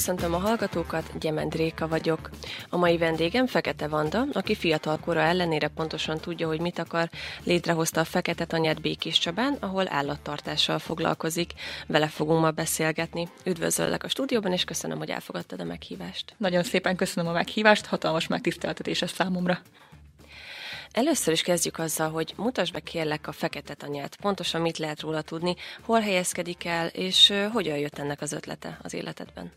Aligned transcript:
köszöntöm 0.00 0.34
a 0.34 0.38
hallgatókat, 0.38 1.18
Gyement 1.18 1.54
Réka 1.54 1.88
vagyok. 1.88 2.30
A 2.68 2.76
mai 2.76 2.98
vendégem 2.98 3.46
Fekete 3.46 3.88
Vanda, 3.88 4.26
aki 4.32 4.54
fiatal 4.54 4.98
kora 4.98 5.20
ellenére 5.20 5.68
pontosan 5.68 6.18
tudja, 6.18 6.46
hogy 6.46 6.60
mit 6.60 6.78
akar, 6.78 7.10
létrehozta 7.44 8.00
a 8.00 8.04
Fekete 8.04 8.44
Tanyát 8.44 8.80
Békés 8.80 9.18
Csabán, 9.18 9.56
ahol 9.60 9.92
állattartással 9.92 10.78
foglalkozik. 10.78 11.52
Vele 11.86 12.06
fogunk 12.06 12.40
ma 12.40 12.50
beszélgetni. 12.50 13.28
Üdvözöllek 13.44 14.04
a 14.04 14.08
stúdióban, 14.08 14.52
és 14.52 14.64
köszönöm, 14.64 14.98
hogy 14.98 15.10
elfogadtad 15.10 15.60
a 15.60 15.64
meghívást. 15.64 16.34
Nagyon 16.36 16.62
szépen 16.62 16.96
köszönöm 16.96 17.30
a 17.30 17.34
meghívást, 17.34 17.86
hatalmas 17.86 18.26
megtiszteltetés 18.26 19.02
ez 19.02 19.10
számomra. 19.10 19.58
Először 20.92 21.32
is 21.32 21.42
kezdjük 21.42 21.78
azzal, 21.78 22.10
hogy 22.10 22.34
mutasd 22.36 22.72
be 22.72 22.80
kérlek 22.80 23.26
a 23.26 23.32
fekete 23.32 23.74
tanyát. 23.74 24.16
Pontosan 24.16 24.60
mit 24.60 24.78
lehet 24.78 25.00
róla 25.00 25.22
tudni, 25.22 25.56
hol 25.82 26.00
helyezkedik 26.00 26.64
el, 26.64 26.86
és 26.86 27.32
hogyan 27.52 27.78
jött 27.78 27.98
ennek 27.98 28.20
az 28.20 28.32
ötlete 28.32 28.78
az 28.82 28.94
életedben? 28.94 29.52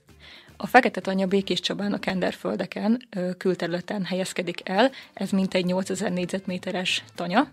A 0.57 0.67
Fekete 0.67 1.01
Tanya 1.01 1.27
Békés 1.27 1.59
Csabán 1.59 1.93
a 1.93 1.99
Kenderföldeken 1.99 3.07
külterületen 3.37 4.03
helyezkedik 4.05 4.69
el, 4.69 4.91
ez 5.13 5.29
mintegy 5.29 5.65
8000 5.65 6.11
négyzetméteres 6.11 7.03
tanya, 7.15 7.47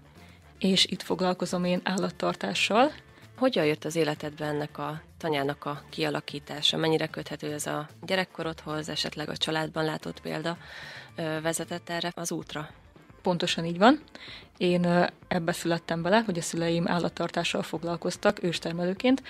és 0.58 0.86
itt 0.86 1.02
foglalkozom 1.02 1.64
én 1.64 1.80
állattartással. 1.84 2.92
Hogyan 3.36 3.64
jött 3.64 3.84
az 3.84 3.96
életedben 3.96 4.48
ennek 4.48 4.78
a 4.78 5.02
tanyának 5.18 5.64
a 5.64 5.82
kialakítása? 5.90 6.76
Mennyire 6.76 7.06
köthető 7.06 7.52
ez 7.52 7.66
a 7.66 7.88
gyerekkorodhoz, 8.02 8.88
esetleg 8.88 9.28
a 9.28 9.36
családban 9.36 9.84
látott 9.84 10.20
példa 10.20 10.56
vezetett 11.42 11.90
erre 11.90 12.12
az 12.14 12.32
útra? 12.32 12.68
Pontosan 13.22 13.64
így 13.64 13.78
van. 13.78 14.02
Én 14.56 15.08
ebbe 15.28 15.52
születtem 15.52 16.02
bele, 16.02 16.18
hogy 16.20 16.38
a 16.38 16.42
szüleim 16.42 16.88
állattartással 16.88 17.62
foglalkoztak 17.62 18.42
őstermelőként, 18.42 19.22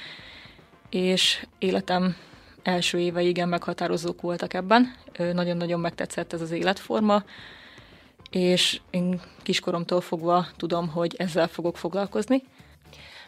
és 0.89 1.47
életem 1.59 2.17
első 2.63 2.99
éve 2.99 3.23
igen 3.23 3.49
meghatározók 3.49 4.21
voltak 4.21 4.55
ebben. 4.55 4.95
Nagyon-nagyon 5.17 5.81
megtetszett 5.81 6.33
ez 6.33 6.41
az 6.41 6.51
életforma, 6.51 7.25
és 8.31 8.81
én 8.91 9.21
kiskoromtól 9.43 10.01
fogva 10.01 10.47
tudom, 10.57 10.89
hogy 10.89 11.15
ezzel 11.19 11.49
fogok 11.49 11.77
foglalkozni. 11.77 12.43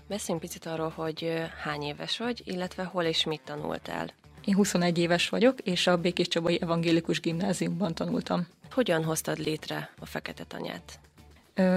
Beszéljünk 0.08 0.46
picit 0.46 0.66
arról, 0.66 0.88
hogy 0.88 1.42
hány 1.62 1.82
éves 1.82 2.18
vagy, 2.18 2.42
illetve 2.44 2.84
hol 2.84 3.04
és 3.04 3.24
mit 3.24 3.40
tanultál. 3.44 4.10
Én 4.44 4.54
21 4.54 4.98
éves 4.98 5.28
vagyok, 5.28 5.60
és 5.60 5.86
a 5.86 5.96
Békés 5.96 6.28
Csabai 6.28 6.58
Evangélikus 6.62 7.20
Gimnáziumban 7.20 7.94
tanultam. 7.94 8.46
Hogyan 8.70 9.04
hoztad 9.04 9.38
létre 9.38 9.90
a 10.00 10.06
Fekete 10.06 10.44
Tanyát? 10.44 10.98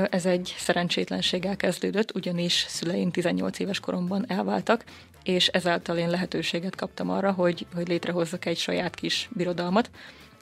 Ez 0.09 0.25
egy 0.25 0.55
szerencsétlenséggel 0.57 1.55
kezdődött, 1.55 2.15
ugyanis 2.15 2.65
szüleim 2.67 3.11
18 3.11 3.59
éves 3.59 3.79
koromban 3.79 4.25
elváltak, 4.27 4.83
és 5.23 5.47
ezáltal 5.47 5.97
én 5.97 6.09
lehetőséget 6.09 6.75
kaptam 6.75 7.09
arra, 7.09 7.31
hogy, 7.31 7.65
hogy 7.73 7.87
létrehozzak 7.87 8.45
egy 8.45 8.57
saját 8.57 8.95
kis 8.95 9.29
birodalmat, 9.33 9.89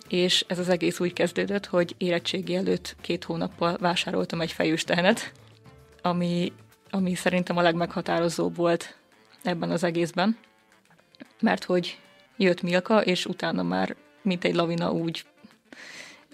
és 0.08 0.46
ez 0.48 0.60
az 0.60 0.70
egész 0.70 1.00
úgy 1.00 1.14
kezdődött, 1.14 1.66
hogy 1.66 1.96
érettségi 1.98 2.56
előtt 2.56 2.96
két 3.02 3.24
hónappal 3.24 3.78
vásároltam 3.80 4.42
egy 4.42 4.84
tehenet, 4.86 5.32
ami, 6.02 6.54
ami 6.90 7.16
szerintem 7.16 7.58
a 7.58 7.62
legmeghatározóbb 7.62 8.56
volt 8.56 8.98
ebben 9.44 9.72
az 9.72 9.84
egészben, 9.84 10.38
mert 11.40 11.64
hogy 11.64 11.98
jött 12.38 12.62
Milka, 12.62 13.02
és 13.02 13.26
utána 13.26 13.64
már 13.64 13.96
mint 14.22 14.44
egy 14.44 14.56
lavina 14.56 14.92
úgy 14.92 15.26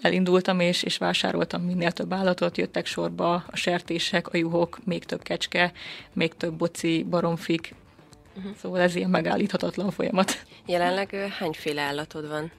elindultam, 0.00 0.60
és, 0.60 0.82
és 0.82 0.96
vásároltam 0.96 1.62
minél 1.62 1.92
több 1.92 2.12
állatot, 2.12 2.58
jöttek 2.58 2.86
sorba 2.86 3.44
a 3.50 3.56
sertések, 3.56 4.28
a 4.28 4.36
juhok, 4.36 4.78
még 4.84 5.04
több 5.04 5.22
kecske, 5.22 5.72
még 6.12 6.34
több 6.34 6.54
boci, 6.54 7.06
baromfik, 7.10 7.74
uh-huh. 8.36 8.52
szóval 8.60 8.80
ez 8.80 8.94
ilyen 8.94 9.10
megállíthatatlan 9.10 9.90
folyamat. 9.90 10.44
Jelenleg 10.66 11.32
hányféle 11.38 11.82
állatod 11.82 12.28
van? 12.28 12.50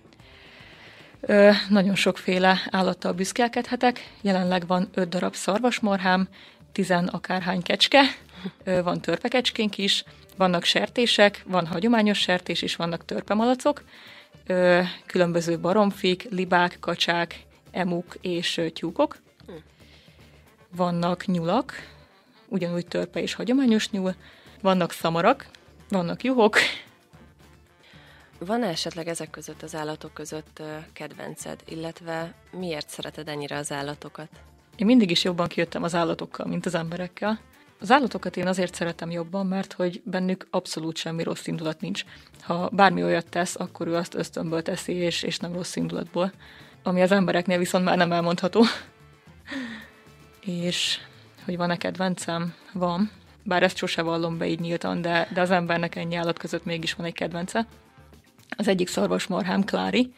Ö, 1.22 1.50
nagyon 1.70 1.96
sokféle 1.96 2.62
állattal 2.70 3.12
büszkélkedhetek. 3.12 4.10
Jelenleg 4.22 4.68
van 4.68 4.90
öt 4.94 5.10
darab 5.10 5.36
szarvasmarhám, 5.36 6.28
tizen 6.72 7.08
akárhány 7.08 7.62
kecske, 7.62 8.02
ö, 8.64 8.84
van 8.84 9.02
törpekecskénk 9.02 9.78
is, 9.78 10.04
vannak 10.38 10.64
sertések, 10.64 11.44
van 11.46 11.68
hagyományos 11.68 12.20
sertés 12.20 12.62
is, 12.62 12.76
vannak 12.76 13.06
törpemalacok, 13.06 13.84
különböző 15.06 15.60
baromfik, 15.60 16.28
libák, 16.30 16.78
kacsák, 16.80 17.46
emuk 17.72 18.16
és 18.22 18.62
tyúkok. 18.74 19.18
Hm. 19.46 19.54
Vannak 20.76 21.26
nyulak, 21.26 21.74
ugyanúgy 22.48 22.88
törpe 22.88 23.22
és 23.22 23.34
hagyományos 23.34 23.90
nyúl, 23.90 24.16
vannak 24.62 24.92
szamarak, 24.92 25.50
vannak 25.90 26.24
juhok. 26.24 26.58
Van 28.46 28.64
esetleg 28.64 29.08
ezek 29.08 29.30
között 29.30 29.62
az 29.62 29.76
állatok 29.76 30.14
között 30.14 30.62
kedvenced, 30.94 31.60
illetve 31.66 32.34
miért 32.52 32.90
szereted 32.90 33.28
ennyire 33.28 33.58
az 33.58 33.72
állatokat? 33.72 34.30
Én 34.76 34.86
mindig 34.86 35.12
is 35.12 35.24
jobban 35.24 35.48
kijöttem 35.48 35.84
az 35.84 35.96
állatokkal, 35.96 36.46
mint 36.46 36.66
az 36.66 36.76
emberekkel. 36.76 37.40
Az 37.82 37.92
állatokat 37.92 38.38
én 38.38 38.48
azért 38.48 38.76
szeretem 38.76 39.12
jobban, 39.12 39.46
mert 39.46 39.74
hogy 39.74 40.02
bennük 40.06 40.48
abszolút 40.50 40.98
semmi 40.98 41.24
rossz 41.24 41.48
indulat 41.48 41.82
nincs. 41.82 42.04
Ha 42.42 42.70
bármi 42.74 43.04
olyat 43.04 43.30
tesz, 43.30 43.56
akkor 43.56 43.88
ő 43.88 43.96
azt 43.96 44.16
ösztönből 44.16 44.62
teszi, 44.62 44.94
és, 44.94 45.24
és 45.24 45.38
nem 45.38 45.54
rossz 45.54 45.76
indulatból. 45.76 46.32
Ami 46.84 47.02
az 47.02 47.12
embereknél 47.12 47.58
viszont 47.58 47.84
már 47.84 47.98
nem 47.98 48.12
elmondható. 48.12 48.64
és 50.66 51.00
hogy 51.46 51.58
van-e 51.58 51.78
kedvencem? 51.78 52.54
Van. 52.74 53.12
Bár 53.44 53.64
ezt 53.64 53.78
sose 53.78 54.02
vallom 54.02 54.38
be 54.38 54.48
így 54.48 54.60
nyíltan, 54.60 55.02
de, 55.02 55.28
de 55.34 55.42
az 55.42 55.52
embernek 55.52 55.96
ennyi 55.96 56.16
állat 56.16 56.40
között 56.40 56.66
mégis 56.66 56.94
van 56.94 57.06
egy 57.06 57.14
kedvence. 57.14 57.68
Az 58.58 58.68
egyik 58.68 58.88
szarvasmarhám 58.88 59.64
Klári, 59.64 60.14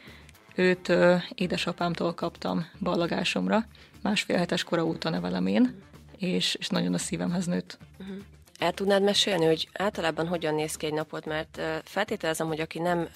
őt 0.56 0.90
ö, 0.90 1.16
édesapámtól 1.36 2.14
kaptam 2.14 2.66
ballagásomra, 2.80 3.66
másfél 4.02 4.38
hetes 4.38 4.64
kora 4.64 4.86
óta 4.86 5.10
nevelem 5.10 5.48
én 5.48 5.92
és, 6.28 6.56
és 6.56 6.68
nagyon 6.68 6.94
a 6.94 6.98
szívemhez 6.98 7.46
nőtt. 7.46 7.78
Uh-huh. 8.00 8.16
El 8.60 8.72
tudnád 8.72 9.04
mesélni, 9.04 9.46
hogy 9.46 9.70
általában 9.74 10.28
hogyan 10.28 10.56
néz 10.56 10.76
ki 10.76 10.86
egy 10.86 10.94
napot, 10.94 11.26
mert 11.26 11.62
feltételezem, 11.84 12.48
hogy 12.48 12.60
aki 12.60 12.80
nem 12.80 13.08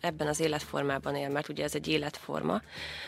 ebben 0.00 0.26
az 0.26 0.40
életformában 0.40 1.14
él, 1.14 1.28
mert 1.28 1.48
ugye 1.48 1.64
ez 1.64 1.74
egy 1.74 1.88
életforma, 1.88 2.62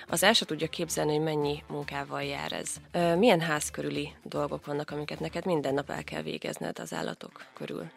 az 0.06 0.22
el 0.22 0.32
se 0.32 0.44
tudja 0.44 0.68
képzelni, 0.68 1.14
hogy 1.14 1.24
mennyi 1.24 1.62
munkával 1.68 2.22
jár 2.22 2.52
ez. 2.52 2.74
Milyen 3.18 3.40
ház 3.40 3.70
körüli 3.70 4.12
dolgok 4.22 4.66
vannak, 4.66 4.90
amiket 4.90 5.20
neked 5.20 5.44
minden 5.44 5.74
nap 5.74 5.90
el 5.90 6.04
kell 6.04 6.22
végezned 6.22 6.78
az 6.78 6.92
állatok 6.92 7.44
körül? 7.54 7.90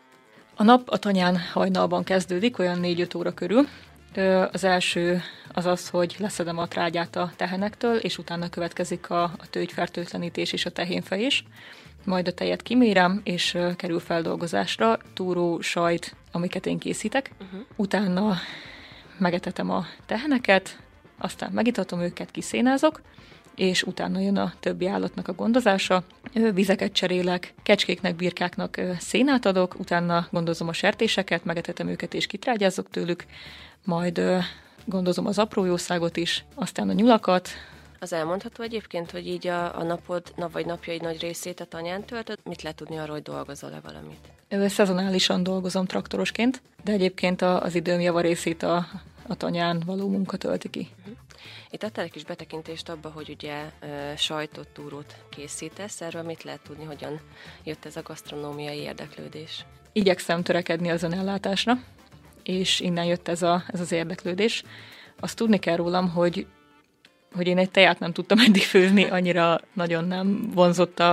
A 0.56 0.64
nap 0.64 0.90
a 0.90 0.98
tanyán 0.98 1.38
hajnalban 1.38 2.04
kezdődik, 2.04 2.60
olyan 2.60 2.80
4-5 2.82 3.18
óra 3.18 3.34
körül. 3.34 3.68
Az 4.52 4.64
első 4.64 5.22
az 5.54 5.66
az, 5.66 5.90
hogy 5.90 6.16
leszedem 6.20 6.58
a 6.58 6.68
trágyát 6.68 7.16
a 7.16 7.32
tehenektől, 7.36 7.96
és 7.96 8.18
utána 8.18 8.50
következik 8.50 9.10
a, 9.10 9.24
a 9.24 9.50
tőgyfertőtlenítés 9.50 10.54
és 10.54 10.66
a 10.66 10.70
tehénfejés. 10.70 11.44
Majd 12.06 12.28
a 12.28 12.34
tejet 12.34 12.62
kimérem, 12.62 13.22
és 13.24 13.58
kerül 13.76 14.00
feldolgozásra, 14.00 15.00
túró, 15.14 15.62
sajt, 15.62 16.16
amiket 16.32 16.66
én 16.66 16.78
készítek. 16.78 17.32
Uh-huh. 17.42 17.62
Utána 17.76 18.38
megetetem 19.18 19.70
a 19.70 19.86
teheneket, 20.06 20.80
aztán 21.18 21.52
megitatom 21.52 22.02
őket, 22.02 22.32
kiszénázok, 22.32 23.02
és 23.62 23.84
utána 23.84 24.20
jön 24.20 24.38
a 24.38 24.54
többi 24.60 24.88
állatnak 24.88 25.28
a 25.28 25.34
gondozása. 25.34 26.04
Vizeket 26.54 26.92
cserélek, 26.92 27.54
kecskéknek, 27.64 28.16
birkáknak 28.16 28.82
szénát 29.00 29.46
adok, 29.46 29.80
utána 29.80 30.28
gondozom 30.32 30.68
a 30.68 30.74
sertéseket, 30.74 31.46
megetetem 31.46 31.88
őket 31.88 32.14
és 32.14 32.28
kitrágyázok 32.28 32.90
tőlük, 32.90 33.26
majd 33.86 34.22
gondozom 34.86 35.26
az 35.26 35.40
apró 35.40 35.66
jószágot 35.66 36.18
is, 36.18 36.46
aztán 36.56 36.90
a 36.90 36.94
nyulakat. 36.94 37.50
Az 38.00 38.14
elmondható 38.14 38.64
egyébként, 38.64 39.12
hogy 39.12 39.28
így 39.28 39.48
a, 39.48 39.80
a 39.80 39.84
napod, 39.84 40.24
nap 40.36 40.52
vagy 40.52 40.66
napjaid 40.66 41.02
nagy 41.02 41.22
részét 41.22 41.60
a 41.60 41.66
tanyán 41.66 42.04
töltöd? 42.04 42.38
Mit 42.44 42.62
lehet 42.62 42.78
tudni 42.78 42.98
arról, 42.98 43.14
hogy 43.14 43.24
dolgozol-e 43.24 43.82
valamit? 43.84 44.70
Szezonálisan 44.74 45.44
dolgozom 45.44 45.86
traktorosként, 45.86 46.62
de 46.84 46.92
egyébként 46.92 47.42
az 47.42 47.76
időm 47.76 48.00
java 48.00 48.22
részét 48.22 48.64
a, 48.64 48.88
a 49.28 49.36
tanyán 49.36 49.84
való 49.86 50.10
munka 50.10 50.38
tölti 50.38 50.70
ki. 50.70 50.90
Itt 51.70 51.84
adtál 51.84 52.06
egy 52.06 52.12
kis 52.12 52.24
betekintést 52.24 52.90
abba, 52.90 53.10
hogy 53.10 53.30
ugye 53.30 53.72
sajtot, 54.18 54.68
túrót 54.68 55.16
készítesz. 55.30 56.02
Erről 56.02 56.24
mit 56.24 56.44
lehet 56.44 56.62
tudni, 56.62 56.84
hogyan 56.84 57.20
jött 57.64 57.86
ez 57.86 57.96
a 57.96 58.02
gasztronómiai 58.02 58.78
érdeklődés? 58.78 59.66
Igyekszem 59.94 60.44
törekedni 60.44 60.90
az 60.90 61.04
önellátásra 61.04 61.78
és 62.44 62.80
innen 62.80 63.06
jött 63.06 63.28
ez, 63.28 63.42
a, 63.42 63.64
ez 63.68 63.80
az 63.80 63.92
érdeklődés. 63.92 64.64
Azt 65.20 65.36
tudni 65.36 65.60
kell 65.60 65.76
rólam, 65.76 66.10
hogy, 66.10 66.48
hogy 67.34 67.48
én 67.48 67.58
egy 67.58 67.72
teját 67.72 68.00
nem 68.00 68.12
tudtam 68.12 68.40
eddig 68.40 68.62
főzni, 68.62 69.04
annyira 69.04 69.60
nagyon 69.74 70.08
nem 70.08 70.52
vonzott 70.54 71.00
a, 71.00 71.12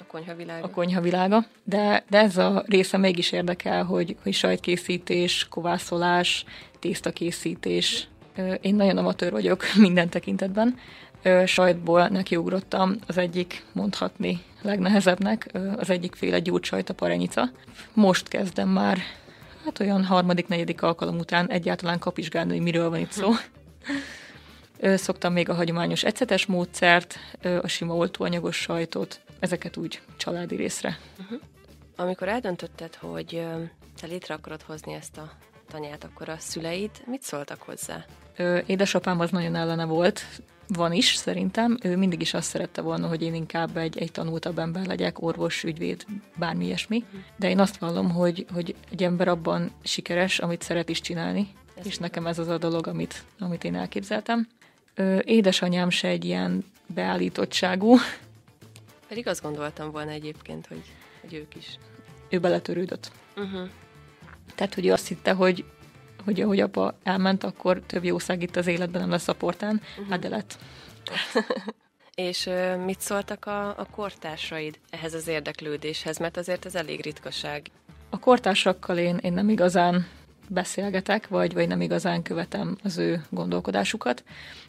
a 0.00 0.04
konyhavilága. 0.06 0.66
A 0.66 0.70
konyhavilága. 0.70 1.44
De, 1.64 2.04
de 2.08 2.18
ez 2.18 2.36
a 2.36 2.64
része 2.66 2.96
mégis 2.96 3.32
érdekel, 3.32 3.84
hogy, 3.84 4.16
hogy 4.22 4.32
sajtkészítés, 4.32 5.46
kovászolás, 5.48 6.44
tésztakészítés. 6.78 8.08
Én 8.60 8.74
nagyon 8.74 8.96
amatőr 8.96 9.32
vagyok 9.32 9.64
minden 9.86 10.08
tekintetben. 10.08 10.78
Sajtból 11.46 12.08
nekiugrottam 12.08 12.96
az 13.06 13.18
egyik, 13.18 13.64
mondhatni, 13.72 14.42
legnehezebbnek, 14.62 15.50
az 15.76 15.90
egyik 15.90 16.14
féle 16.14 16.38
gyújtsajt, 16.38 16.88
a 16.88 16.94
parenica. 16.94 17.50
Most 17.92 18.28
kezdem 18.28 18.68
már 18.68 18.98
hát 19.64 19.80
olyan 19.80 20.04
harmadik, 20.04 20.48
negyedik 20.48 20.82
alkalom 20.82 21.18
után 21.18 21.50
egyáltalán 21.50 21.98
kapizsgálni, 21.98 22.52
hogy 22.52 22.62
miről 22.62 22.90
van 22.90 22.98
itt 22.98 23.10
szó. 23.10 23.30
Szoktam 24.94 25.32
még 25.32 25.48
a 25.48 25.54
hagyományos 25.54 26.04
ecetes 26.04 26.46
módszert, 26.46 27.18
a 27.62 27.68
sima 27.68 27.94
oltóanyagos 27.94 28.56
sajtot, 28.56 29.20
ezeket 29.38 29.76
úgy 29.76 30.00
családi 30.16 30.56
részre. 30.56 30.98
Uh-huh. 31.20 31.40
Amikor 31.96 32.28
eldöntötted, 32.28 32.94
hogy 32.94 33.46
te 34.00 34.06
létre 34.06 34.34
akarod 34.34 34.62
hozni 34.62 34.92
ezt 34.92 35.16
a 35.16 35.30
tanyát, 35.70 36.04
akkor 36.04 36.28
a 36.28 36.36
szüleid 36.38 36.90
mit 37.06 37.22
szóltak 37.22 37.62
hozzá? 37.62 38.04
Édesapám 38.66 39.20
az 39.20 39.30
nagyon 39.30 39.54
ellene 39.54 39.84
volt, 39.84 40.26
van 40.68 40.92
is 40.92 41.14
szerintem. 41.14 41.78
Ő 41.82 41.96
mindig 41.96 42.20
is 42.20 42.34
azt 42.34 42.48
szerette 42.48 42.80
volna, 42.80 43.08
hogy 43.08 43.22
én 43.22 43.34
inkább 43.34 43.76
egy, 43.76 43.98
egy 43.98 44.12
tanultabb 44.12 44.58
ember 44.58 44.86
legyek, 44.86 45.22
orvos, 45.22 45.64
ügyvéd, 45.64 46.04
bármi 46.36 46.64
ilyesmi. 46.64 47.04
De 47.36 47.48
én 47.48 47.58
azt 47.58 47.76
vallom, 47.76 48.10
hogy, 48.10 48.46
hogy 48.52 48.74
egy 48.90 49.02
ember 49.02 49.28
abban 49.28 49.70
sikeres, 49.82 50.38
amit 50.38 50.62
szeret 50.62 50.88
is 50.88 51.00
csinálni, 51.00 51.48
ez 51.74 51.86
és 51.86 51.98
nekem 51.98 52.26
ez 52.26 52.38
az 52.38 52.48
a 52.48 52.58
dolog, 52.58 52.86
amit, 52.86 53.24
amit 53.38 53.64
én 53.64 53.74
elképzeltem. 53.74 54.48
Ö, 54.94 55.18
édesanyám 55.24 55.90
se 55.90 56.08
egy 56.08 56.24
ilyen 56.24 56.64
beállítottságú. 56.86 57.96
Pedig 59.08 59.26
azt 59.26 59.42
gondoltam 59.42 59.90
volna 59.90 60.10
egyébként, 60.10 60.66
hogy, 60.66 60.82
hogy 61.20 61.34
ők 61.34 61.54
is. 61.54 61.78
Ő 62.28 62.38
beletörődött. 62.40 63.10
Uh-huh. 63.36 63.68
Tehát, 64.54 64.74
hogy 64.74 64.86
ő 64.86 64.92
azt 64.92 65.08
hitte, 65.08 65.32
hogy 65.32 65.64
hogy 66.24 66.40
ahogy 66.40 66.60
apa 66.60 66.94
elment, 67.02 67.44
akkor 67.44 67.82
több 67.86 68.04
jószág 68.04 68.42
itt 68.42 68.56
az 68.56 68.66
életben 68.66 69.00
nem 69.00 69.10
lesz 69.10 69.28
a 69.28 69.32
portán, 69.32 69.80
uh-huh. 69.90 70.08
hát 70.08 70.20
de 70.20 70.28
lett. 70.28 70.58
És 72.14 72.50
mit 72.84 73.00
szóltak 73.00 73.46
a, 73.46 73.68
a 73.68 73.86
kortársaid 73.90 74.78
ehhez 74.90 75.14
az 75.14 75.28
érdeklődéshez? 75.28 76.18
Mert 76.18 76.36
azért 76.36 76.64
ez 76.64 76.74
elég 76.74 77.00
ritkaság. 77.02 77.70
A 78.10 78.18
kortársakkal 78.18 78.98
én, 78.98 79.16
én 79.16 79.32
nem 79.32 79.48
igazán 79.48 80.06
beszélgetek, 80.48 81.28
vagy, 81.28 81.54
vagy 81.54 81.68
nem 81.68 81.80
igazán 81.80 82.22
követem 82.22 82.76
az 82.82 82.98
ő 82.98 83.22
gondolkodásukat. 83.30 84.24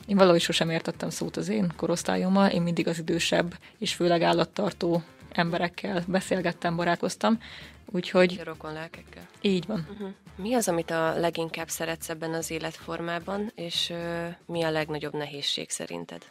Én 0.07 0.17
valahogy 0.17 0.41
sosem 0.41 0.69
értettem 0.69 1.09
szót 1.09 1.37
az 1.37 1.49
én 1.49 1.71
korosztályommal, 1.75 2.49
én 2.49 2.61
mindig 2.61 2.87
az 2.87 2.99
idősebb 2.99 3.57
és 3.77 3.93
főleg 3.93 4.21
állattartó 4.21 5.03
emberekkel 5.37 6.03
beszélgettem, 6.07 6.75
barátkoztam, 6.75 7.39
úgyhogy... 7.85 8.41
Rokon 8.43 8.73
lelkekkel. 8.73 9.27
Így 9.41 9.65
van. 9.65 9.87
Uh-huh. 9.91 10.09
Mi 10.35 10.53
az, 10.53 10.67
amit 10.67 10.91
a 10.91 11.19
leginkább 11.19 11.69
szeretsz 11.69 12.09
ebben 12.09 12.33
az 12.33 12.51
életformában, 12.51 13.51
és 13.55 13.89
uh, 13.89 14.27
mi 14.45 14.63
a 14.63 14.69
legnagyobb 14.71 15.13
nehézség 15.13 15.69
szerinted? 15.69 16.21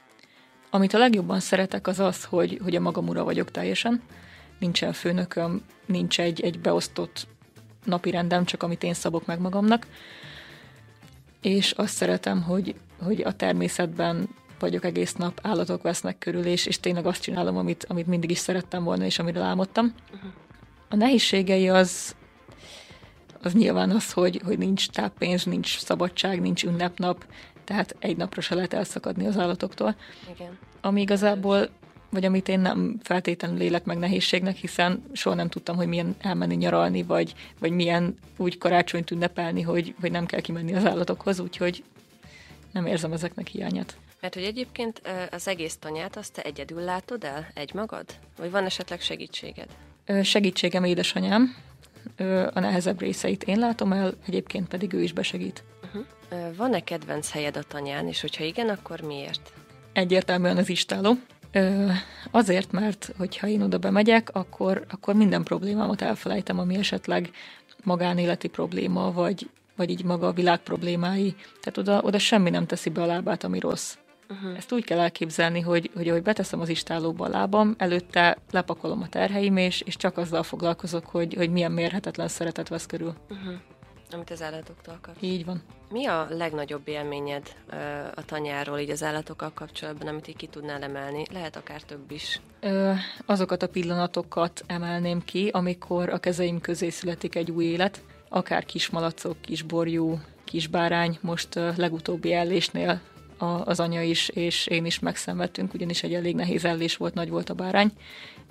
Amit 0.71 0.95
a 0.95 0.99
legjobban 0.99 1.41
szeretek, 1.41 1.87
az 1.87 2.01
az, 2.01 2.25
hogy, 2.25 2.61
hogy 2.63 2.77
a 2.77 2.81
magam 2.81 3.09
ura 3.09 3.25
vagyok 3.25 3.51
teljesen. 3.51 4.03
Nincsen 4.59 4.93
főnököm, 4.93 5.65
nincs 5.87 6.21
egy, 6.21 6.41
egy 6.41 6.61
beosztott 6.61 7.27
napi 7.85 8.11
rendem, 8.11 8.45
csak 8.45 8.63
amit 8.63 8.83
én 8.83 8.95
szabok 8.95 9.27
meg 9.27 9.41
magamnak. 9.41 9.87
És 11.41 11.71
azt 11.71 11.95
szeretem, 11.95 12.43
hogy, 12.43 12.75
hogy 13.03 13.21
a 13.21 13.33
természetben 13.33 14.29
vagyok 14.65 14.85
egész 14.85 15.15
nap, 15.15 15.39
állatok 15.43 15.83
vesznek 15.83 16.19
körül, 16.19 16.45
és, 16.45 16.67
és 16.67 16.81
tényleg 16.81 17.07
azt 17.07 17.23
csinálom, 17.23 17.57
amit, 17.57 17.85
amit 17.89 18.07
mindig 18.07 18.31
is 18.31 18.39
szerettem 18.39 18.85
volna, 18.85 19.05
és 19.05 19.19
amire 19.19 19.41
álmodtam. 19.41 19.95
Uh-huh. 20.15 20.31
A 20.89 20.97
nehézségei 20.97 21.69
az, 21.69 22.15
az 23.43 23.53
nyilván 23.53 23.91
az, 23.91 24.13
hogy, 24.13 24.41
hogy 24.45 24.59
nincs 24.59 24.89
táppénz, 24.89 25.45
nincs 25.45 25.79
szabadság, 25.79 26.41
nincs 26.41 26.65
ünnepnap, 26.65 27.27
tehát 27.65 27.97
egy 27.99 28.17
napra 28.17 28.41
se 28.41 28.55
lehet 28.55 28.75
elszakadni 28.75 29.27
az 29.27 29.39
állatoktól. 29.39 29.97
Igen. 30.35 30.59
Ami 30.81 31.01
igazából, 31.01 31.69
vagy 32.11 32.25
amit 32.25 32.49
én 32.49 32.61
nem 32.61 32.97
feltétlenül 33.03 33.59
lélek 33.59 33.85
meg 33.85 33.99
nehézségnek, 33.99 34.57
hiszen 34.57 35.03
soha 35.13 35.37
nem 35.37 35.49
tudtam, 35.49 35.77
hogy 35.77 35.87
milyen 35.87 36.17
elmenni 36.21 36.55
nyaralni, 36.55 37.03
vagy, 37.03 37.35
vagy 37.59 37.71
milyen 37.71 38.19
úgy 38.37 38.59
karácsonyt 38.59 39.11
ünnepelni, 39.11 39.63
hogy, 39.63 39.95
hogy 40.01 40.11
nem 40.11 40.27
kell 40.27 40.41
kimenni 40.41 40.75
az 40.75 40.87
állatokhoz, 40.87 41.41
úgyhogy 41.41 41.85
nem 42.73 42.87
érzem 42.87 43.13
ezeknek 43.13 43.47
hiányát. 43.47 43.97
Mert 44.25 44.37
hogy 44.37 44.45
egyébként 44.45 45.03
az 45.31 45.49
egész 45.49 45.77
tanyát 45.77 46.17
azt 46.17 46.33
te 46.33 46.43
egyedül 46.43 46.81
látod 46.81 47.25
el, 47.25 47.47
egy 47.55 47.75
magad? 47.75 48.05
Vagy 48.37 48.51
van 48.51 48.65
esetleg 48.65 49.01
segítséged? 49.01 49.69
Segítségem 50.23 50.85
édesanyám, 50.85 51.57
a 52.53 52.61
nehezebb 52.61 53.01
részeit 53.01 53.43
én 53.43 53.59
látom 53.59 53.93
el, 53.93 54.15
egyébként 54.27 54.69
pedig 54.69 54.93
ő 54.93 55.03
is 55.03 55.13
besegít. 55.13 55.65
Uh-huh. 55.83 56.57
Van-e 56.57 56.81
kedvenc 56.81 57.31
helyed 57.31 57.57
a 57.57 57.63
tanyán, 57.63 58.09
és 58.09 58.21
hogyha 58.21 58.45
igen, 58.45 58.69
akkor 58.69 59.01
miért? 59.01 59.53
Egyértelműen 59.93 60.57
az 60.57 60.69
istáló. 60.69 61.15
Azért, 62.31 62.73
mert 62.73 63.13
hogyha 63.19 63.47
én 63.47 63.63
oda 63.63 63.79
bemegyek, 63.79 64.31
akkor, 64.33 64.85
akkor 64.91 65.15
minden 65.15 65.43
problémámat 65.43 66.03
elfelejtem, 66.03 66.59
ami 66.59 66.75
esetleg 66.75 67.31
magánéleti 67.83 68.49
probléma, 68.49 69.13
vagy, 69.13 69.51
vagy 69.77 69.91
így 69.91 70.05
maga 70.05 70.27
a 70.27 70.33
világ 70.33 70.59
problémái. 70.59 71.35
Tehát 71.61 71.79
oda, 71.79 72.01
oda 72.03 72.19
semmi 72.19 72.51
nem 72.51 72.67
teszi 72.67 72.91
be 72.91 73.03
a 73.03 73.07
lábát, 73.07 73.45
ami 73.45 73.59
rossz. 73.59 73.97
Uh-huh. 74.29 74.57
Ezt 74.57 74.73
úgy 74.73 74.85
kell 74.85 74.99
elképzelni, 74.99 75.61
hogy, 75.61 75.91
hogy 75.95 76.09
ahogy 76.09 76.23
beteszem 76.23 76.61
az 76.61 76.69
istálóba 76.69 77.25
a 77.25 77.29
lábam, 77.29 77.75
előtte 77.79 78.39
lepakolom 78.51 79.03
a 79.03 79.09
terheim, 79.09 79.57
és, 79.57 79.81
és 79.81 79.97
csak 79.97 80.19
azzal 80.19 80.43
foglalkozok, 80.43 81.07
hogy, 81.07 81.35
hogy 81.35 81.51
milyen 81.51 81.73
mérhetetlen 81.73 82.29
szeretet 82.29 82.69
vesz 82.69 82.87
körül. 82.87 83.15
Uh-huh. 83.31 83.55
Amit 84.11 84.31
az 84.31 84.43
állatoktól 84.43 84.99
kapsz. 85.03 85.19
Így 85.21 85.45
van. 85.45 85.63
Mi 85.91 86.07
a 86.07 86.27
legnagyobb 86.31 86.89
élményed 86.89 87.55
uh, 87.73 87.79
a 88.15 88.25
tanyáról, 88.25 88.79
így 88.79 88.91
az 88.91 89.03
állatokkal 89.03 89.53
kapcsolatban, 89.55 90.09
amit 90.09 90.29
így 90.29 90.37
ki 90.37 90.47
tudnál 90.47 90.83
emelni? 90.83 91.23
Lehet 91.33 91.57
akár 91.57 91.83
több 91.83 92.11
is. 92.11 92.41
Ö, 92.61 92.93
azokat 93.27 93.63
a 93.63 93.69
pillanatokat 93.69 94.65
emelném 94.67 95.25
ki, 95.25 95.49
amikor 95.49 96.09
a 96.09 96.19
kezeim 96.19 96.61
közé 96.61 96.89
születik 96.89 97.35
egy 97.35 97.51
új 97.51 97.65
élet, 97.65 98.03
akár 98.29 98.65
kismalacok, 98.65 99.41
kisborjú, 99.41 100.21
kisbárány. 100.45 101.19
Most 101.21 101.55
uh, 101.55 101.77
legutóbbi 101.77 102.33
ellésnél 102.33 103.01
a, 103.45 103.67
az 103.67 103.81
anya 103.81 104.03
is, 104.03 104.29
és 104.29 104.67
én 104.67 104.85
is 104.85 104.99
megszenvedtünk, 104.99 105.75
ugyanis 105.75 106.03
egy 106.03 106.15
elég 106.15 106.35
nehéz 106.35 106.65
ellés 106.65 106.97
volt, 106.97 107.15
nagy 107.15 107.29
volt 107.29 107.51
a 107.51 107.55
bárány, 107.55 107.93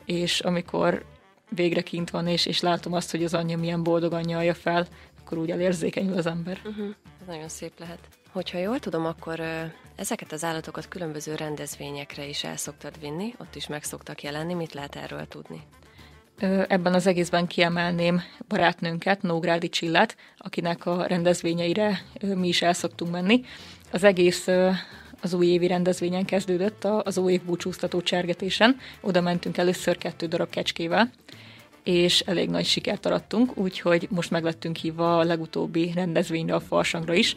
és 0.06 0.40
amikor 0.40 1.06
végre 1.50 1.82
kint 1.82 2.10
van, 2.10 2.28
és, 2.28 2.46
és 2.46 2.60
látom 2.60 2.94
azt, 2.94 3.12
hogy 3.12 3.24
az 3.24 3.34
anyja 3.34 3.58
milyen 3.58 3.84
boldogan 3.84 4.22
nyalja 4.22 4.54
fel, 4.54 4.88
akkor 5.20 5.38
úgy 5.38 5.52
elérzékenyül 5.52 6.18
az 6.18 6.26
ember. 6.26 6.60
Uh-huh. 6.66 6.96
Ez 7.22 7.28
nagyon 7.28 7.50
szép 7.50 7.72
lehet. 7.80 8.00
Hogyha 8.32 8.58
jól 8.58 8.80
tudom, 8.80 9.06
akkor 9.06 9.42
ezeket 9.96 10.32
az 10.32 10.44
állatokat 10.44 10.88
különböző 10.88 11.36
rendezvényekre 11.36 12.28
is 12.28 12.44
el 12.44 12.58
szoktad 12.58 13.00
vinni, 13.00 13.34
ott 13.38 13.56
is 13.56 13.68
meg 13.68 13.84
szoktak 13.84 14.24
jelenni, 14.24 14.54
mit 14.54 14.74
lehet 14.74 14.96
erről 14.96 15.28
tudni? 15.28 15.62
Ebben 16.68 16.94
az 16.94 17.08
egészben 17.08 17.48
kiemelném 17.48 18.22
barátnőnket, 18.48 19.22
Nógrádi 19.22 19.70
Csillát, 19.70 20.16
akinek 20.38 20.86
a 20.86 21.06
rendezvényeire 21.06 22.02
mi 22.22 22.48
is 22.48 22.62
el 22.62 22.74
szoktunk 22.74 23.12
menni. 23.12 23.44
Az 23.94 24.04
egész 24.04 24.48
az 25.22 25.34
újévi 25.34 25.68
rendezvényen 25.68 26.26
kezdődött, 26.26 26.84
az 26.84 27.18
új 27.18 27.32
év 27.32 27.42
búcsúztató 27.44 28.02
csergetésen. 28.02 28.78
Oda 29.02 29.22
mentünk 29.22 29.58
először 29.58 29.98
kettő 29.98 30.26
darab 30.26 30.50
kecskével, 30.50 31.12
és 31.84 32.20
elég 32.20 32.50
nagy 32.50 32.66
sikert 32.66 33.06
arattunk, 33.06 33.58
úgyhogy 33.58 34.08
most 34.10 34.32
meglettünk 34.32 34.76
hívva 34.76 35.18
a 35.18 35.24
legutóbbi 35.24 35.92
rendezvényre, 35.96 36.56
a 36.56 36.60
Farsangra 36.60 37.14
is. 37.14 37.36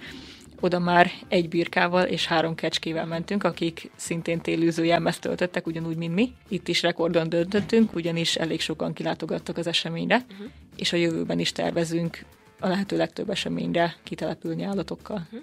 Oda 0.60 0.78
már 0.78 1.10
egy 1.28 1.48
birkával 1.48 2.04
és 2.04 2.26
három 2.26 2.54
kecskével 2.54 3.06
mentünk, 3.06 3.44
akik 3.44 3.90
szintén 3.96 4.40
télűző 4.40 4.84
jelmezt 4.84 5.20
töltöttek, 5.20 5.66
ugyanúgy, 5.66 5.96
mint 5.96 6.14
mi. 6.14 6.32
Itt 6.48 6.68
is 6.68 6.82
rekordon 6.82 7.28
döntöttünk, 7.28 7.94
ugyanis 7.94 8.36
elég 8.36 8.60
sokan 8.60 8.92
kilátogattak 8.92 9.56
az 9.56 9.66
eseményre, 9.66 10.24
uh-huh. 10.30 10.46
és 10.76 10.92
a 10.92 10.96
jövőben 10.96 11.38
is 11.38 11.52
tervezünk 11.52 12.24
a 12.60 12.68
lehető 12.68 12.96
legtöbb 12.96 13.30
eseményre 13.30 13.96
kitelepülni 14.02 14.62
állatokkal. 14.62 15.22
Uh-huh. 15.24 15.40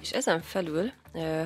És 0.00 0.10
ezen 0.10 0.40
felül, 0.40 0.90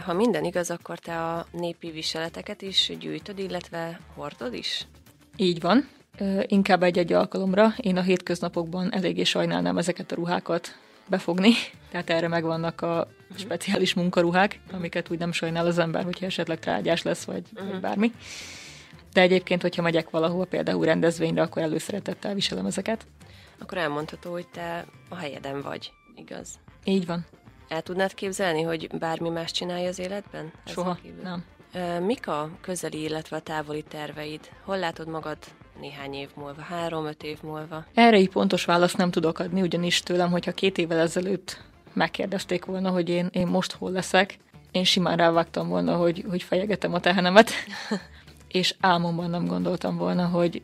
ha 0.04 0.12
minden 0.12 0.44
igaz, 0.44 0.70
akkor 0.70 0.98
te 0.98 1.24
a 1.24 1.46
népi 1.50 1.90
viseleteket 1.90 2.62
is 2.62 2.92
gyűjtöd, 3.00 3.38
illetve 3.38 4.00
hordod 4.14 4.54
is? 4.54 4.86
Így 5.36 5.60
van. 5.60 5.88
Inkább 6.46 6.82
egy-egy 6.82 7.12
alkalomra. 7.12 7.74
Én 7.76 7.96
a 7.96 8.02
hétköznapokban 8.02 8.92
eléggé 8.92 9.24
sajnálnám 9.24 9.78
ezeket 9.78 10.12
a 10.12 10.14
ruhákat 10.14 10.78
befogni, 11.08 11.52
tehát 11.90 12.10
erre 12.10 12.28
megvannak 12.28 12.80
a 12.80 13.08
uh-huh. 13.10 13.38
speciális 13.38 13.94
munkaruhák, 13.94 14.60
amiket 14.72 15.10
úgy 15.10 15.18
nem 15.18 15.32
sajnál 15.32 15.66
az 15.66 15.78
ember, 15.78 16.04
hogyha 16.04 16.26
esetleg 16.26 16.58
trágyás 16.58 17.02
lesz, 17.02 17.24
vagy, 17.24 17.42
uh-huh. 17.54 17.70
vagy 17.70 17.80
bármi. 17.80 18.12
De 19.12 19.20
egyébként, 19.20 19.62
hogyha 19.62 19.82
megyek 19.82 20.10
valahova, 20.10 20.44
például 20.44 20.84
rendezvényre, 20.84 21.42
akkor 21.42 21.62
előszeretettel 21.62 22.34
viselem 22.34 22.66
ezeket. 22.66 23.06
Akkor 23.58 23.78
elmondható, 23.78 24.30
hogy 24.30 24.46
te 24.48 24.84
a 25.08 25.14
helyeden 25.14 25.62
vagy, 25.62 25.92
igaz? 26.16 26.48
Így 26.84 27.06
van. 27.06 27.26
El 27.68 27.82
tudnád 27.82 28.14
képzelni, 28.14 28.62
hogy 28.62 28.88
bármi 28.98 29.28
más 29.28 29.50
csinálja 29.50 29.88
az 29.88 29.98
életben? 29.98 30.52
Soha, 30.64 30.98
nem. 31.22 31.44
Mik 32.04 32.28
a 32.28 32.50
közeli, 32.60 33.02
illetve 33.02 33.36
a 33.36 33.40
távoli 33.40 33.82
terveid? 33.82 34.40
Hol 34.64 34.78
látod 34.78 35.08
magad 35.08 35.38
néhány 35.80 36.14
év 36.14 36.28
múlva, 36.34 36.62
három-öt 36.62 37.22
év 37.22 37.38
múlva? 37.42 37.84
Erre 37.94 38.18
így 38.18 38.28
pontos 38.28 38.64
választ 38.64 38.96
nem 38.96 39.10
tudok 39.10 39.38
adni, 39.38 39.60
ugyanis 39.60 40.00
tőlem, 40.00 40.30
hogyha 40.30 40.52
két 40.52 40.78
évvel 40.78 40.98
ezelőtt 40.98 41.62
megkérdezték 41.92 42.64
volna, 42.64 42.90
hogy 42.90 43.08
én, 43.08 43.28
én 43.32 43.46
most 43.46 43.72
hol 43.72 43.90
leszek, 43.90 44.38
én 44.70 44.84
simán 44.84 45.16
rávágtam 45.16 45.68
volna, 45.68 45.96
hogy, 45.96 46.24
hogy 46.28 46.42
fejegetem 46.42 46.94
a 46.94 47.00
tehenemet, 47.00 47.50
és 48.48 48.74
álmomban 48.80 49.30
nem 49.30 49.46
gondoltam 49.46 49.96
volna, 49.96 50.26
hogy, 50.26 50.62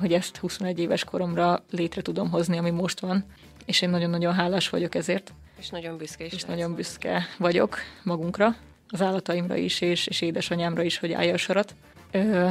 hogy 0.00 0.12
ezt 0.12 0.36
21 0.36 0.78
éves 0.78 1.04
koromra 1.04 1.64
létre 1.70 2.02
tudom 2.02 2.30
hozni, 2.30 2.58
ami 2.58 2.70
most 2.70 3.00
van. 3.00 3.24
és 3.64 3.82
én 3.82 3.90
nagyon-nagyon 3.90 4.34
hálás 4.34 4.68
vagyok 4.68 4.94
ezért. 4.94 5.32
És 5.60 5.68
nagyon 5.68 5.96
büszke 5.96 6.24
is. 6.24 6.32
És 6.32 6.44
nagyon 6.44 6.74
büszke 6.74 7.26
vagyok 7.38 7.78
magunkra, 8.02 8.56
az 8.88 9.02
állataimra 9.02 9.56
is, 9.56 9.80
és, 9.80 10.06
és 10.06 10.20
édesanyámra 10.20 10.82
is, 10.82 10.98
hogy 10.98 11.12
állja 11.12 11.32
a 11.32 11.36
sorat. 11.36 11.74
Ö, 12.10 12.48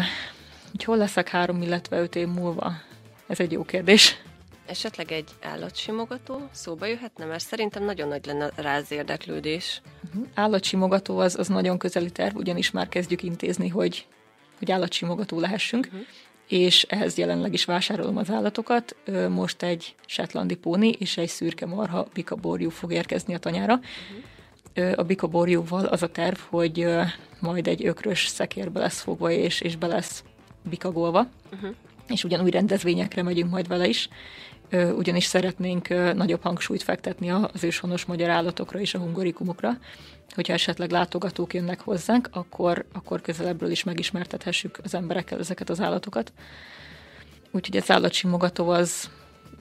hogy 0.72 0.84
hol 0.84 0.98
leszek 0.98 1.30
három, 1.30 1.62
illetve 1.62 2.00
öt 2.00 2.16
év 2.16 2.28
múlva? 2.28 2.74
Ez 3.28 3.40
egy 3.40 3.52
jó 3.52 3.64
kérdés. 3.64 4.22
Esetleg 4.66 5.12
egy 5.12 5.30
állatsimogató 5.42 6.50
szóba 6.52 6.86
jöhetne, 6.86 7.26
mert 7.26 7.44
szerintem 7.44 7.84
nagyon 7.84 8.08
nagy 8.08 8.26
lenne 8.26 8.52
rá 8.56 8.78
az 8.78 8.92
érdeklődés. 8.92 9.82
Uh-huh. 10.08 10.28
Állatsimogató 10.34 11.18
az, 11.18 11.36
az 11.36 11.48
nagyon 11.48 11.78
közeli 11.78 12.12
terv, 12.12 12.36
ugyanis 12.36 12.72
már 12.72 12.90
kezdjük 12.90 13.24
intézni, 13.24 13.68
hogy, 13.68 14.08
hogy 14.58 14.72
állatsimogató 14.72 15.40
lehessünk, 15.40 15.86
uh-huh. 15.86 16.08
És 16.50 16.84
ehhez 16.84 17.18
jelenleg 17.18 17.54
is 17.54 17.66
vásárolom 17.66 18.18
az 18.18 18.30
állatokat. 18.30 18.96
Most 19.30 19.64
egy 19.64 19.96
setlandi 20.06 20.56
póni 20.56 20.90
és 20.90 21.18
egy 21.18 21.28
szürke 21.28 21.66
marha 21.66 22.08
bikaborjú 22.14 22.70
fog 22.70 22.92
érkezni 22.94 23.34
a 23.34 23.38
tanyára. 23.38 23.80
A 24.96 25.04
bikaborjúval 25.04 25.86
az 25.86 26.04
a 26.04 26.08
terv, 26.08 26.38
hogy 26.50 26.88
majd 27.40 27.68
egy 27.68 27.86
ökrös 27.86 28.28
szekérbe 28.28 28.80
lesz 28.80 29.02
fogva, 29.02 29.32
és, 29.32 29.62
és 29.62 29.76
be 29.76 29.88
lesz 29.88 30.24
bikagolva. 30.70 31.28
Uh-huh 31.54 31.76
és 32.10 32.24
ugyanúgy 32.24 32.52
rendezvényekre 32.52 33.24
megyünk 33.24 33.52
majd 33.52 33.68
vele 33.68 33.88
is, 33.88 34.10
ugyanis 34.72 35.26
szeretnénk 35.26 35.88
nagyobb 36.16 36.42
hangsúlyt 36.42 36.84
fektetni 36.84 37.32
az 37.32 37.64
őshonos 37.64 38.06
magyar 38.06 38.30
állatokra 38.30 38.80
és 38.80 38.94
a 38.94 39.00
hungarikumokra, 39.00 39.78
hogyha 40.36 40.54
esetleg 40.54 40.92
látogatók 40.92 41.54
jönnek 41.54 41.82
hozzánk, 41.82 42.30
akkor, 42.32 42.86
akkor 42.94 43.22
közelebbről 43.22 43.72
is 43.72 43.84
megismertethessük 43.84 44.80
az 44.84 44.94
emberekkel 44.94 45.40
ezeket 45.40 45.70
az 45.70 45.80
állatokat. 45.80 46.32
Úgyhogy 47.52 47.78
az 47.78 47.92
állatsimogató 47.92 48.70
az 48.70 49.10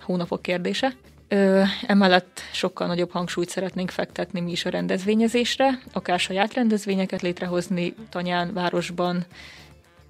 hónapok 0.02 0.42
kérdése. 0.42 0.92
Ö, 1.28 1.62
emellett 1.86 2.40
sokkal 2.52 2.86
nagyobb 2.86 3.10
hangsúlyt 3.10 3.48
szeretnénk 3.48 3.90
fektetni 3.90 4.40
mi 4.40 4.50
is 4.50 4.64
a 4.64 4.70
rendezvényezésre, 4.70 5.78
akár 5.92 6.20
saját 6.20 6.54
rendezvényeket 6.54 7.22
létrehozni 7.22 7.94
tanyán, 8.08 8.52
városban, 8.52 9.24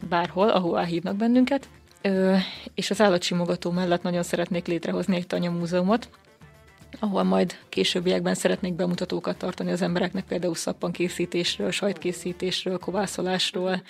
bárhol, 0.09 0.49
ahová 0.49 0.85
hívnak 0.85 1.17
bennünket, 1.17 1.69
Ö, 2.03 2.37
és 2.75 2.91
az 2.91 3.01
állatsimogató 3.01 3.71
mellett 3.71 4.03
nagyon 4.03 4.23
szeretnék 4.23 4.67
létrehozni 4.67 5.17
egy 5.17 5.27
tanyamúzeumot, 5.27 6.09
ahol 7.01 7.23
majd 7.23 7.59
későbbiekben 7.69 8.35
szeretnék 8.35 8.75
bemutatókat 8.75 9.37
tartani 9.37 9.71
az 9.71 9.83
embereknek, 9.83 10.25
például 10.25 10.55
szappankészítésről, 10.55 11.71
sajtkészítésről, 11.71 12.79
kovászolásról, 12.79 13.83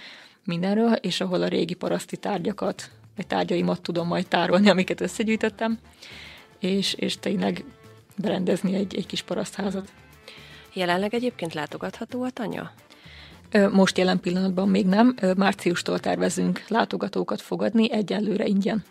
mindenről, 0.45 0.93
és 0.93 1.21
ahol 1.21 1.43
a 1.43 1.49
régi 1.49 1.75
paraszti 1.75 2.17
tárgyakat, 2.17 2.91
vagy 3.17 3.27
tárgyaimat 3.27 3.81
tudom 3.83 4.07
majd 4.07 4.29
tárolni, 4.29 4.69
amiket 4.69 5.01
összegyűjtöttem, 5.01 5.79
és, 6.59 6.95
és 6.95 7.17
tényleg 7.17 7.65
berendezni 8.17 8.75
egy, 8.75 8.97
egy 8.97 9.07
kis 9.07 9.23
parasztházat. 9.23 9.93
Jelenleg 10.73 11.15
egyébként 11.15 11.55
látogatható 11.55 12.23
a 12.23 12.31
tanya? 12.31 12.73
Most 13.73 13.99
jelen 13.99 14.21
pillanatban 14.21 14.69
még 14.69 14.87
nem. 14.87 15.17
Márciustól 15.37 15.99
tervezünk 15.99 16.65
látogatókat 16.69 17.41
fogadni, 17.41 17.93
egyelőre 17.93 18.47
ingyen. 18.47 18.85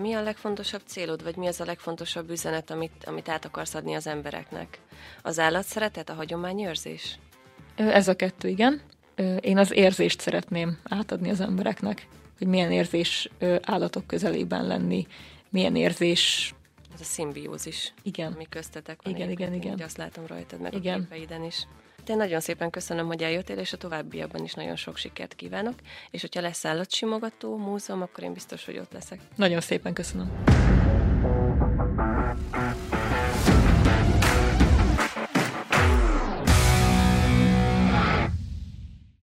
Mi 0.00 0.12
a 0.12 0.22
legfontosabb 0.22 0.82
célod, 0.86 1.22
vagy 1.22 1.36
mi 1.36 1.46
az 1.46 1.60
a 1.60 1.64
legfontosabb 1.64 2.30
üzenet, 2.30 2.70
amit, 2.70 3.04
amit 3.04 3.28
át 3.28 3.44
akarsz 3.44 3.74
adni 3.74 3.94
az 3.94 4.06
embereknek? 4.06 4.78
Az 5.22 5.38
állatszeretet, 5.38 6.10
a 6.10 6.14
hagyományőrzés? 6.14 7.18
Ez 7.74 8.08
a 8.08 8.16
kettő, 8.16 8.48
igen. 8.48 8.80
Én 9.40 9.58
az 9.58 9.72
érzést 9.72 10.20
szeretném 10.20 10.78
átadni 10.82 11.30
az 11.30 11.40
embereknek, 11.40 12.06
hogy 12.38 12.46
milyen 12.46 12.72
érzés 12.72 13.30
állatok 13.62 14.06
közelében 14.06 14.66
lenni, 14.66 15.06
milyen 15.50 15.76
érzés... 15.76 16.54
Ez 16.94 17.00
a 17.00 17.04
szimbiózis, 17.04 17.92
igen. 18.02 18.32
ami 18.32 18.46
köztetek 18.48 19.02
van. 19.02 19.14
Igen, 19.14 19.30
igen, 19.30 19.54
igen. 19.54 19.80
Azt 19.80 19.96
látom 19.96 20.26
rajtad, 20.26 20.60
meg 20.60 20.74
igen. 20.74 21.00
a 21.00 21.02
képeiden 21.02 21.44
is. 21.44 21.66
Én 22.06 22.16
nagyon 22.16 22.40
szépen 22.40 22.70
köszönöm, 22.70 23.06
hogy 23.06 23.22
eljöttél, 23.22 23.58
és 23.58 23.72
a 23.72 23.76
továbbiakban 23.76 24.44
is 24.44 24.54
nagyon 24.54 24.76
sok 24.76 24.96
sikert 24.96 25.34
kívánok. 25.34 25.74
És 26.10 26.20
hogyha 26.20 26.40
lesz 26.40 26.64
állatsimogató 26.64 27.56
múzeum, 27.56 28.02
akkor 28.02 28.24
én 28.24 28.32
biztos, 28.32 28.64
hogy 28.64 28.78
ott 28.78 28.92
leszek. 28.92 29.20
Nagyon 29.36 29.60
szépen 29.60 29.92
köszönöm. 29.92 30.42